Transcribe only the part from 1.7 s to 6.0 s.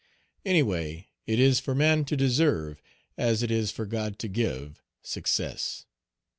man to deserve, as it is for God to give, success.